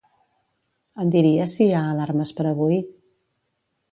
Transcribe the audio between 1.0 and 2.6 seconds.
Em diries si hi ha alarmes per